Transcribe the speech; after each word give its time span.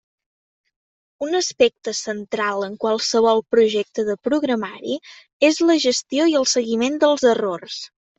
Un 1.25 1.35
aspecte 1.39 1.91
central 1.97 2.65
en 2.67 2.77
qualsevol 2.83 3.43
projecte 3.55 4.05
de 4.07 4.15
programari 4.29 4.97
és 5.51 5.61
la 5.71 5.77
gestió 5.85 6.27
i 6.33 6.39
el 6.41 6.49
seguiment 6.55 6.97
dels 7.05 7.27
errors. 7.35 7.77